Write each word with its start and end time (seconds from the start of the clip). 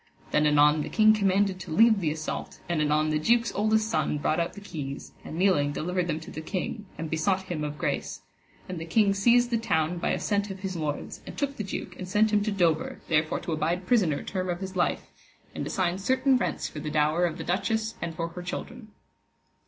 Then 0.31 0.47
anon 0.47 0.81
the 0.81 0.89
king 0.89 1.13
commanded 1.13 1.59
to 1.59 1.71
leave 1.71 1.99
the 2.01 2.09
assault, 2.11 2.59
and 2.67 2.81
anon 2.81 3.11
the 3.11 3.19
duke's 3.19 3.53
oldest 3.53 3.87
son 3.87 4.17
brought 4.17 4.39
out 4.39 4.53
the 4.53 4.59
keys, 4.59 5.11
and 5.23 5.37
kneeling 5.37 5.71
delivered 5.73 6.07
them 6.07 6.19
to 6.21 6.31
the 6.31 6.41
king, 6.41 6.87
and 6.97 7.07
besought 7.07 7.43
him 7.43 7.63
of 7.63 7.77
grace; 7.77 8.21
and 8.67 8.79
the 8.79 8.85
king 8.85 9.13
seized 9.13 9.51
the 9.51 9.59
town 9.59 9.99
by 9.99 10.09
assent 10.09 10.49
of 10.49 10.61
his 10.61 10.75
lords, 10.75 11.21
and 11.27 11.37
took 11.37 11.55
the 11.55 11.63
duke 11.63 11.95
and 11.99 12.09
sent 12.09 12.33
him 12.33 12.41
to 12.41 12.51
Dover, 12.51 12.99
there 13.09 13.21
for 13.21 13.39
to 13.41 13.51
abide 13.53 13.85
prisoner 13.85 14.23
term 14.23 14.49
of 14.49 14.59
his 14.59 14.75
life, 14.75 15.05
and 15.53 15.67
assigned 15.67 16.01
certain 16.01 16.35
rents 16.35 16.67
for 16.67 16.79
the 16.79 16.89
dower 16.89 17.25
of 17.27 17.37
the 17.37 17.43
duchess 17.43 17.93
and 18.01 18.15
for 18.15 18.29
her 18.29 18.41
children. 18.41 18.87